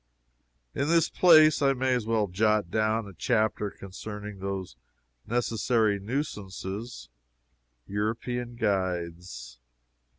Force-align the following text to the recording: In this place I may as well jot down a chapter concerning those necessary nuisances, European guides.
In 0.73 0.87
this 0.87 1.09
place 1.09 1.61
I 1.61 1.73
may 1.73 1.93
as 1.93 2.07
well 2.07 2.25
jot 2.25 2.71
down 2.71 3.07
a 3.07 3.13
chapter 3.13 3.69
concerning 3.69 4.39
those 4.39 4.75
necessary 5.27 5.99
nuisances, 5.99 7.09
European 7.85 8.55
guides. 8.55 9.59